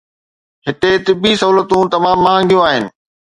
هتي 0.67 0.91
طبي 1.05 1.31
سهولتون 1.41 1.85
تمام 1.95 2.17
مهانگيون 2.25 2.63
آهن. 2.69 2.83